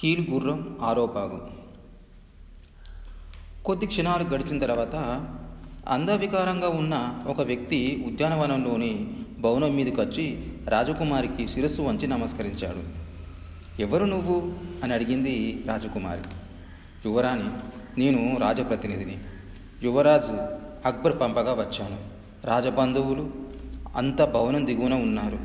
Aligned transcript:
కీలు 0.00 0.34
గుర్రం 0.34 0.76
ఆరోపాగం. 0.82 1.40
కొద్ది 3.64 3.86
క్షణాలు 3.86 4.22
గడిచిన 4.22 4.58
తర్వాత 4.58 4.94
అందవికారంగా 5.88 6.68
ఉన్న 6.68 7.18
ఒక 7.26 7.40
వ్యక్తి 7.40 8.04
ఉద్యానవనంలోని 8.06 9.10
భవనం 9.38 9.76
మీదకి 9.76 10.00
వచ్చి 10.00 10.52
రాజకుమారికి 10.68 11.48
శిరస్సు 11.48 11.82
వంచి 11.82 12.06
నమస్కరించాడు. 12.06 13.06
ఎవరు 13.82 14.04
నువ్వు? 14.04 14.52
అని 14.84 14.92
అడిగింది 14.92 15.64
రాజకుమారి. 15.66 16.20
యువరాణి 17.06 17.44
నేను 18.00 18.36
రాజప్రతినిధిని. 18.40 19.18
యువరాజు 19.82 20.38
అక్బర్ 20.88 21.20
పంపగా 21.20 21.52
వచ్చాను. 21.52 21.98
రాజబంధువులు 22.44 23.30
అంత 23.96 24.22
భవనం 24.24 24.66
దిగువన 24.66 24.94
ఉన్నారు. 24.94 25.38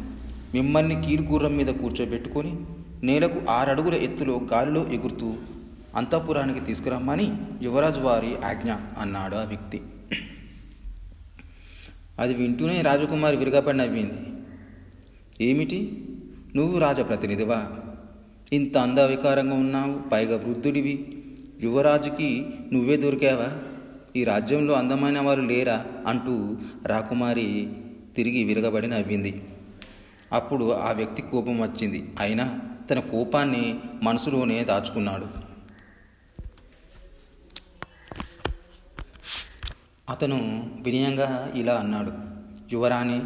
మిమ్మల్ని 0.54 1.08
కీలుగుర్రం 1.08 1.58
మీద 1.58 1.68
కూర్చోబెట్టుకొని 1.68 2.56
నేలకు 3.04 3.42
ఆరడుగుల 3.50 3.94
ఎత్తులో 3.94 4.42
గాలిలో 4.54 4.88
ఎగురుతూ 4.88 5.34
అంతఃపురానికి 5.96 6.60
తీసుకురమ్మని 6.60 7.38
యువరాజు 7.62 8.02
వారి 8.02 8.38
ఆజ్ఞ 8.38 8.74
అన్నాడు 8.98 9.36
ఆ 9.36 9.44
వ్యక్తి. 9.44 9.82
అది 12.20 12.34
వింటూనే 12.34 12.82
రాజకుమారి 12.82 13.38
విరగపడి 13.38 13.78
నవ్వింది. 13.78 14.14
ఏమిటి? 15.42 16.06
నువ్వు 16.56 16.80
రాజప్రతినిధివా 16.80 17.68
ఇంత 18.54 18.78
అందవికారంగా 18.78 19.56
ఉన్నావు 19.56 20.10
పైగా 20.10 20.38
వృద్ధుడివి. 20.38 21.24
యువరాజుకి 21.64 22.46
నువ్వే 22.74 22.98
దొరికావా? 22.98 23.60
ఈ 24.16 24.24
రాజ్యంలో 24.24 24.74
అందమైన 24.74 25.20
వారు 25.20 25.42
లేరా? 25.42 25.86
అంటూ 26.08 26.58
రాకుమారి 26.86 27.70
తిరిగి 28.16 28.44
విరగబడి 28.44 28.88
నవ్వింది. 28.88 29.44
అప్పుడు 30.34 30.72
ఆ 30.72 30.92
వ్యక్తి 30.92 31.22
కోపం 31.22 31.62
వచ్చింది. 31.62 32.10
అయినా 32.20 32.60
తన 32.92 33.00
కోపాన్ని 33.00 33.80
మనసులోనే 34.04 34.64
దాచుకున్నాడు. 34.64 35.28
అతను 40.10 40.70
వినయంగా 40.82 41.52
ఇలా 41.56 41.74
అన్నాడు 41.74 42.12
యువరాణి 42.74 43.22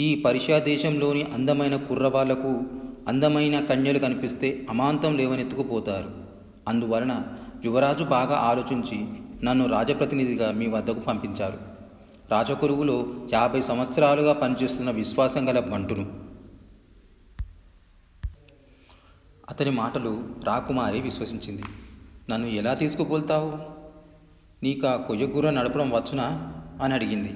ఈ 0.00 0.22
పరిషా 0.22 0.58
దేశంలోని 0.58 1.22
అందమైన 1.22 1.76
కుర్రవాళ్ళకు 1.76 2.62
అందమైన 3.08 3.60
కన్యలు 3.60 3.98
కనిపిస్తే 3.98 4.66
అమాంతం 4.70 5.16
లేవనెత్తుకుపోతారు. 5.16 6.10
అందువలన 6.68 7.22
యువరాజు 7.64 8.04
బాగా 8.04 8.36
ఆలోచించి 8.36 9.06
నన్ను 9.44 9.68
రాజప్రతినిధిగా 9.68 10.52
మీ 10.52 10.66
వద్దకు 10.66 11.00
పంపించారు. 11.00 11.58
రాజకురువులో 12.30 13.06
యాభై 13.32 13.60
సంవత్సరాలుగా 13.60 14.32
పనిచేస్తున్న 14.32 14.90
విశ్వాసం 14.90 15.48
గల 15.48 15.60
బంటును 15.60 16.25
అతని 19.50 19.70
మాటలు 19.70 20.24
రాకుమారి 20.44 21.00
విశ్వసించింది. 21.00 21.62
నన్ను 22.30 22.46
ఎలా 22.46 22.74
తీసుకుపోతావు 22.74 23.52
నీకు 24.62 24.86
ఆ 24.86 24.96
కొయ్యగూర 24.96 25.50
నడపడం 25.50 25.90
వచ్చునా? 25.90 26.52
అని 26.82 26.94
అడిగింది. 26.94 27.34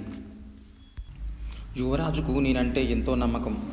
యువరాజుకు 1.77 2.31
నేనంటే 2.31 2.84
ఎంతో 2.84 3.14
నమ్మకం. 3.14 3.72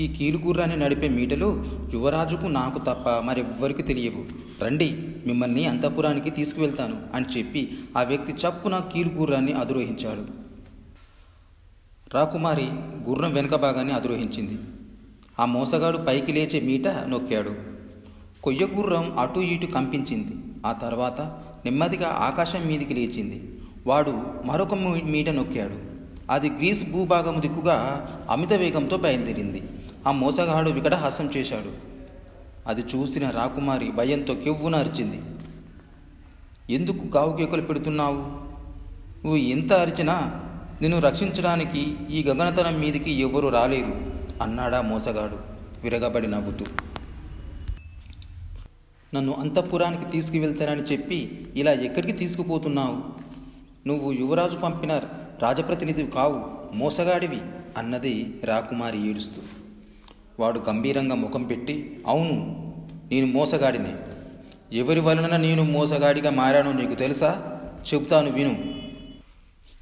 ఈ 0.00 0.08
కీలుగుర్రాన్ని 0.08 0.76
నడిపే 0.76 1.08
మీటలు 1.08 1.64
యువరాజుకు 1.94 2.46
నాకు 2.46 2.78
తప్ప 2.78 3.08
మరెవ్వరికి 3.08 3.82
తెలియవు. 3.82 4.24
రండి 4.64 5.14
మిమ్మల్ని 5.26 5.66
అంతఃపురానికి 5.66 6.30
తీసుకువెళ్తాను 6.30 7.00
అని 7.14 7.38
చెప్పి 7.38 7.78
ఆ 7.96 8.02
వ్యక్తి 8.02 8.32
చప్పున 8.32 8.78
కీలుగుర్రాన్ని 8.78 9.52
అధిరోహించాడు. 9.52 10.24
రాకుమారి 12.14 12.64
గుర్రం 13.08 13.34
వెనుక 13.34 13.54
భాగాన్ని 13.54 13.92
అధిరోహించింది. 13.92 14.58
ఆ 15.40 15.44
మోసగాడు 15.44 15.98
పైకి 15.98 16.32
లేచే 16.32 16.60
మీట 16.60 16.88
నొక్కాడు. 16.88 17.71
కొయ్యగుర్రం 18.42 19.18
అటు 19.18 19.40
ఇటు 19.40 19.66
కంపించింది. 19.66 20.32
ఆ 20.66 20.72
తర్వాత 20.72 21.20
నెమ్మదిగా 21.64 22.08
ఆకాశం 22.08 22.66
మీదికి 22.66 22.94
లేచింది. 22.94 23.58
వాడు 23.86 24.22
మరొక 24.44 24.74
మీట 24.74 25.28
నొక్కాడు. 25.28 25.92
అది 26.30 26.50
గ్రీస్ 26.50 26.90
భూభాగము 26.90 27.40
దిక్కుగా 27.40 27.76
అమిత 28.30 28.52
వేగంతో 28.52 28.96
బయలుదేరింది. 28.96 29.62
ఆ 30.06 30.12
మోసగాడు 30.12 30.70
వికటహాసం 30.70 31.30
చేశాడు. 31.36 31.72
అది 32.66 32.82
చూసిన 32.82 33.30
రాకుమారి 33.30 33.90
భయంతో 33.90 34.34
కెవ్వున 34.34 34.76
అరిచింది. 34.76 35.20
ఎందుకు 36.74 37.16
గావు 37.16 37.36
కేకలు 37.36 37.62
పెడుతున్నావు? 37.62 38.22
నువ్వు 39.24 39.36
ఎంత 39.36 39.72
అరిచినా 39.72 40.14
నిన్ను 40.82 41.00
రక్షించడానికి 41.00 41.96
ఈ 42.10 42.24
గగనతనం 42.28 42.80
మీదికి 42.80 43.12
ఎవరు 43.12 43.48
రాలేరు 43.48 43.94
అన్నాడా 44.42 44.82
మోసగాడు 44.82 45.36
విరగబడి 45.82 46.26
నవ్వుతూ. 46.26 46.64
నన్ను 49.14 49.32
అంతఃపురానికి 49.32 50.10
తీసుకువెళ్తానని 50.10 50.82
చెప్పి 50.82 51.46
ఇలా 51.56 51.72
ఎక్కడికి 51.72 52.12
తీసుకుపోతున్నావు? 52.12 53.02
నువ్వు 53.88 54.12
యువరాజు 54.12 54.56
పంపిన 54.56 55.00
రాజప్రతినిధి 55.42 56.06
కావు 56.06 56.44
మోసగాడివి 56.76 57.38
అన్నది 57.78 58.40
రాకుమారి 58.44 59.10
ఏడుస్తూ. 59.10 59.42
వాడు 60.40 60.62
గంభీరంగా 60.68 61.14
ముఖం 61.14 61.42
పెట్టి 61.42 62.00
అవును 62.06 62.34
నేను 63.12 63.26
మోసగాడినే. 63.26 63.94
ఎవరి 64.72 65.00
వలన 65.00 65.36
నేను 65.36 65.64
మోసగాడిగా 65.64 66.30
మారానో 66.30 66.72
నీకు 66.72 66.94
తెలుసా? 66.94 67.60
చెబుతాను 67.94 68.30
విను. 68.30 68.74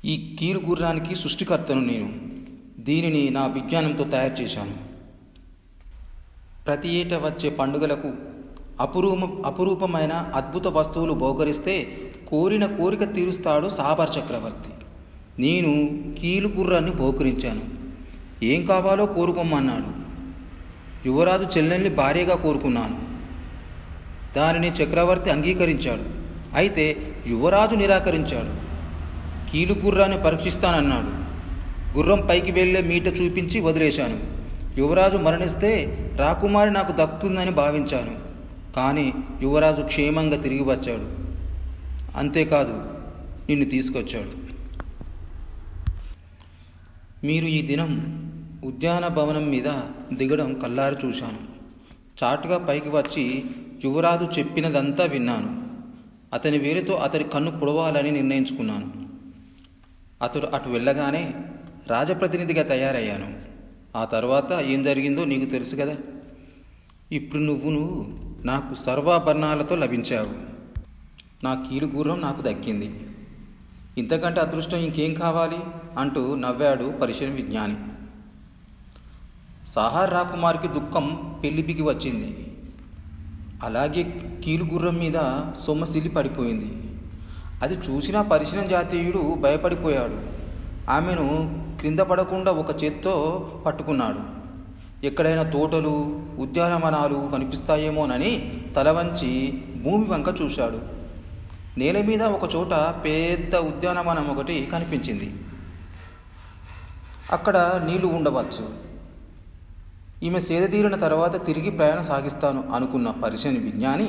ఈ 0.05 0.37
కీలు 0.41 0.59
గుర్రానికి 0.59 1.17
సృష్టికర్తను 1.17 1.81
నేను. 1.81 2.13
దీనిని 2.83 3.31
నా 3.31 3.47
విజ్ఞానంతో 3.47 4.05
తయారు 4.05 4.43
చేశాను. 4.43 4.75
ప్రతి 6.67 6.89
ఏటా 6.89 7.19
వచ్చే 7.19 7.51
పండుగలకు 7.51 8.30
అపురూప 8.81 9.47
అపురూపమైన 9.47 10.13
అద్భుత 10.13 10.69
వస్తువులు 10.69 11.13
బోకరిస్తే 11.13 11.87
కోరిన 12.29 12.65
కోరిక 12.65 13.15
తీరుస్తాడు 13.15 13.69
సాబర్ 13.69 14.11
చక్రవర్తి. 14.19 14.71
నేను 15.39 15.89
కీలు 16.21 16.49
గుర్రాన్ని 16.49 16.91
బోకరించాను. 16.91 17.61
ఏం 18.45 18.67
కావాలో 18.67 19.07
కోరుకోమన్నాడు. 19.07 20.01
యువరాజు 21.09 21.59
చెల్లెల్ని 21.59 21.91
భార్యగా 21.91 22.37
కోరుకున్నాను. 22.37 22.99
దానిని 24.37 24.71
చక్రవర్తి 24.71 25.31
అంగీకరించాడు. 25.31 26.03
అయితే 26.57 27.15
యువరాజు 27.27 27.75
నిరాకరించాడు. 27.75 28.71
కీలు 29.51 29.73
గుర్రాన్ని 29.73 30.23
పరీక్షిస్తానన్నాడు. 30.23 31.31
గుర్రం 31.99 32.27
పైకి 32.31 32.53
వెళ్ళే 32.53 32.81
మీట 32.81 33.07
చూపించి 33.07 33.61
వదిలేశాను. 33.61 34.21
యువరాజు 34.81 35.17
మరణిస్తే 35.17 35.97
రాకుమారి 36.17 36.71
నాకు 36.71 36.93
దక్కుతుందని 36.93 37.51
భావించాను. 37.51 38.30
కానీ 38.77 39.15
యువరాజు 39.43 39.83
క్షేమంగా 39.83 40.37
తిరిగి 40.37 40.63
వచ్చాడు 40.63 41.21
అంతేకాదు 42.19 42.73
నిన్ను 43.49 43.67
తీసుకొచ్చాడు. 43.67 44.51
మీరు 47.27 47.47
ఈ 47.47 47.63
దినం 47.63 48.17
ఉద్యాన 48.65 49.09
భవనం 49.09 49.51
మీద 49.51 49.65
దిగడం 50.13 50.55
కల్లారు 50.55 51.07
చూశాను. 51.07 51.39
చాటుగా 52.25 52.59
పైకి 52.59 52.89
వచ్చి 52.89 53.45
యువరాజు 53.85 54.39
చెప్పినదంతా 54.39 55.05
విన్నాను. 55.05 55.63
అతని 56.35 56.59
వేలితో 56.59 56.95
అతని 56.95 57.25
కన్ను 57.25 57.59
పొడవాలని 57.59 58.11
నిర్ణయించుకున్నాను. 58.11 58.93
అతడు 60.23 60.47
అటు 60.47 60.69
వెళ్ళగానే 60.69 61.35
రాజప్రతినిధిగా 61.87 62.63
తయారయ్యాను. 62.63 63.39
ఆ 63.97 64.05
తర్వాత 64.05 64.53
ఏం 64.53 64.83
జరిగిందో 64.83 65.25
నీకు 65.25 65.51
తెలుసు 65.51 65.77
కదా? 65.77 65.97
ఇప్పుడు 67.13 67.43
నువ్వు 67.43 67.71
నువ్వు 67.71 68.30
నాకు 68.45 68.75
సర్వాభరణాలతో 68.75 69.77
లభించావు. 69.77 70.51
నా 71.45 71.55
కీలుగుర్రం 71.55 72.21
నాకు 72.21 72.43
దక్కింది. 72.43 73.07
ఇంతకంటే 73.99 74.41
అదృష్టం 74.41 74.79
ఇంకేం 74.79 75.15
కావాలి? 75.15 75.57
అంటూ 75.99 76.35
నవ్వాడు 76.35 76.85
పరిశీలన 77.03 77.33
విజ్ఞాని. 77.33 77.77
సాహార్ 79.69 80.11
రాకుమార్కి 80.11 80.69
దుఃఖం 80.69 81.37
పెళ్ళిపికి 81.45 81.83
వచ్చింది. 81.83 82.57
అలాగే 83.63 84.03
కీలుగుర్రం 84.45 84.97
మీద 84.97 85.43
సొమ్మసిల్లి 85.67 86.11
పడిపోయింది. 86.11 86.95
అది 87.63 87.75
చూసిన 87.75 88.21
పరిశీలన 88.21 88.67
జాతీయుడు 88.67 89.35
భయపడిపోయాడు. 89.35 90.21
ఆమెను 90.91 91.57
క్రింద 91.81 92.01
పడకుండా 92.01 92.53
ఒక 92.53 92.85
చేత్తో 92.85 93.47
పట్టుకున్నాడు. 93.67 94.40
ఎక్కడైనా 95.05 95.43
తోటలు 95.43 96.23
ఉద్యానవనాలు 96.39 97.31
కనిపిస్తాయేమోనని 97.33 98.63
తల 98.77 98.91
వంచి 98.91 99.51
భూమి 99.83 100.05
వంక 100.05 100.27
చూశాడు. 100.43 100.81
నేల 101.79 102.03
మీద 102.03 102.23
ఒక 102.23 102.55
చోట 102.55 102.75
పెద్ద 103.05 103.57
ఉద్యానవనం 103.57 104.29
ఒకటి 104.29 104.69
కనిపించింది. 104.73 105.33
అక్కడ 107.33 107.83
నీళ్ళు 107.87 108.07
ఉండవచ్చు. 108.07 108.69
ఈమె 110.23 110.39
సేదతీరిన 110.39 110.97
తర్వాత 110.97 111.47
తిరిగి 111.47 111.71
ప్రయాణం 111.71 112.05
సాగిస్తాను 112.05 112.73
అనుకున్న 112.75 113.11
పరిశీలన 113.11 113.63
విజ్ఞాని 113.63 114.09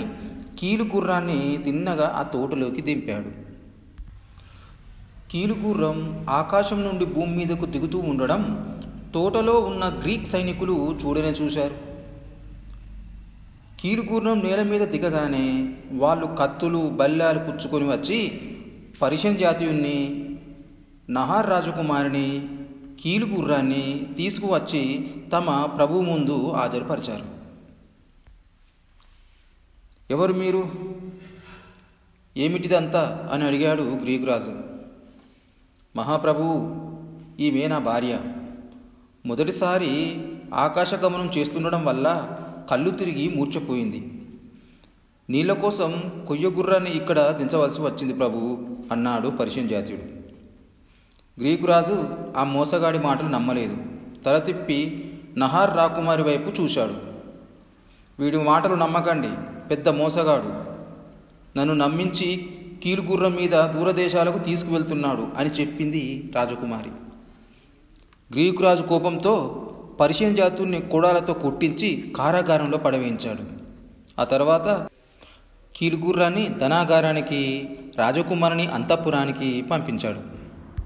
కీలు 0.60 0.84
గుర్రాన్ని 0.84 1.58
తిన్నగా 1.66 2.12
ఆ 2.16 2.22
తోటలోకి 2.24 2.82
దింపాడు. 2.82 3.52
కీలుగుర్రం 5.32 6.26
ఆకాశం 6.30 6.84
నుండి 6.84 7.06
భూమి 7.06 7.38
మీదకు 7.38 7.66
దిగుతూ 7.66 7.98
ఉండడం 7.98 8.71
తోటలో 9.14 9.60
ఉన్న 9.60 10.00
గ్రీక్ 10.02 10.28
సైనికులు 10.28 11.00
చూడనే 11.06 11.30
చూశారు. 11.30 11.92
కీలుగుర్రం 13.82 14.40
నేల 14.40 14.64
మీద 14.64 14.82
దిగగానే 14.82 15.74
వాళ్ళు 15.92 16.26
కత్తులు 16.26 16.90
బల్లాలు 16.90 17.40
పుచ్చుకొని 17.40 17.86
వచ్చి 17.86 18.42
పరిషన్ 19.02 19.38
జాతీయుణ్ణి 19.38 20.26
నహార్ 21.10 21.50
రాజకుమారిని 21.50 22.48
కీలుగుర్రాన్ని 23.02 24.08
తీసుకువచ్చి 24.18 25.12
తమ 25.34 25.66
ప్రభు 25.78 26.02
ముందు 26.02 26.52
హాజరుపరిచారు. 26.52 27.26
ఎవరు 30.12 30.34
మీరు? 30.34 30.72
ఏమిటిదంతా? 32.38 33.30
అని 33.34 33.44
అడిగాడు 33.44 33.84
గ్రీకు 33.84 34.26
రాజు. 34.26 34.60
మహాప్రభు 35.96 36.76
ఈమె 37.40 37.68
నా 37.68 37.80
భార్య. 37.80 38.20
మొదటిసారి 39.26 40.22
ఆకాశగమనం 40.54 41.32
చేస్తుండడం 41.38 41.86
వల్ల 41.86 42.30
కళ్ళు 42.72 42.90
తిరిగి 42.90 43.36
మూర్చపోయింది 43.36 44.28
నీళ్ళ 45.30 45.54
కోసం 45.54 46.04
కొయ్య 46.28 46.48
గుర్రాన్ని 46.48 46.90
ఇక్కడ 46.90 47.30
దించవలసి 47.30 47.82
వచ్చింది 47.82 48.14
ప్రభు 48.14 48.58
అన్నాడు 48.92 49.28
పరిచయం 49.28 49.68
జాతీయుడు. 49.68 50.02
గ్రీకు 51.42 51.66
రాజు 51.66 52.10
ఆ 52.38 52.44
మోసగాడి 52.44 53.00
మాటలు 53.00 53.28
నమ్మలేదు. 53.28 53.78
తల 54.26 54.38
తిప్పి 54.38 55.12
నహార్ 55.38 55.78
రాకుమారి 55.78 56.24
వైపు 56.24 56.62
చూశాడు. 56.62 56.96
వీడి 58.20 58.38
మాటలు 58.38 58.76
నమ్మకండి 58.76 59.30
పెద్ద 59.70 59.90
మోసగాడు. 59.90 60.72
నన్ను 61.60 61.74
నమ్మించి 61.74 62.50
కీలుగుర్రం 62.84 63.36
మీద 63.36 63.52
దూరదేశాలకు 63.52 64.38
తీసుకువెళ్తున్నాడు 64.38 65.28
అని 65.38 65.50
చెప్పింది 65.50 66.32
రాజకుమారి. 66.36 66.92
గ్రీకురాజు 68.34 68.82
కోపంతో 68.82 69.34
పర్షియన్ 70.00 70.38
జాతుల్ని 70.38 70.80
కూడాలతో 70.82 71.34
కొట్టించి 71.34 72.14
కారాగారంలో 72.16 72.78
పడవేయించాడు. 72.78 73.44
ఆ 74.22 74.24
తర్వాత 74.24 74.68
కీలుగుర్రాన్ని 75.76 76.44
ధనాగారానికి 76.62 77.42
రాజకుమారిని 77.98 78.66
అంతఃపురానికి 78.68 79.62
పంపించాడు. 79.62 80.22